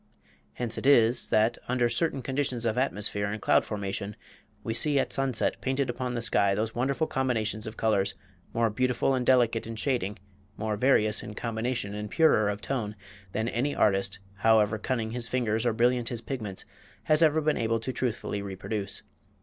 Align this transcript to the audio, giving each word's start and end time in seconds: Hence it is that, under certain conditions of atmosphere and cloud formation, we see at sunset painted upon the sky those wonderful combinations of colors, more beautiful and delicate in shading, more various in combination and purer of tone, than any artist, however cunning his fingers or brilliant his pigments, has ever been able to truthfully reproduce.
Hence 0.53 0.79
it 0.79 0.87
is 0.87 1.27
that, 1.27 1.59
under 1.67 1.87
certain 1.87 2.23
conditions 2.23 2.65
of 2.65 2.75
atmosphere 2.75 3.27
and 3.27 3.39
cloud 3.39 3.63
formation, 3.63 4.15
we 4.63 4.73
see 4.73 4.97
at 4.97 5.13
sunset 5.13 5.61
painted 5.61 5.91
upon 5.91 6.15
the 6.15 6.23
sky 6.23 6.55
those 6.55 6.73
wonderful 6.73 7.05
combinations 7.05 7.67
of 7.67 7.77
colors, 7.77 8.15
more 8.51 8.71
beautiful 8.71 9.13
and 9.13 9.23
delicate 9.27 9.67
in 9.67 9.75
shading, 9.75 10.17
more 10.57 10.75
various 10.75 11.21
in 11.21 11.35
combination 11.35 11.93
and 11.93 12.09
purer 12.09 12.49
of 12.49 12.61
tone, 12.61 12.95
than 13.33 13.47
any 13.47 13.75
artist, 13.75 14.17
however 14.37 14.79
cunning 14.79 15.11
his 15.11 15.27
fingers 15.27 15.67
or 15.67 15.71
brilliant 15.73 16.09
his 16.09 16.21
pigments, 16.21 16.65
has 17.03 17.21
ever 17.21 17.39
been 17.39 17.55
able 17.55 17.79
to 17.79 17.93
truthfully 17.93 18.41
reproduce. 18.41 19.03